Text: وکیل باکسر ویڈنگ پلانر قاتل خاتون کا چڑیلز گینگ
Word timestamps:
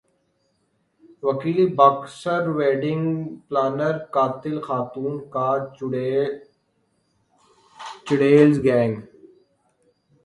وکیل 1.25 1.61
باکسر 1.77 2.43
ویڈنگ 2.57 3.05
پلانر 3.47 3.95
قاتل 4.13 4.55
خاتون 4.65 5.13
کا 5.33 5.49
چڑیلز 8.07 8.55
گینگ 8.65 8.95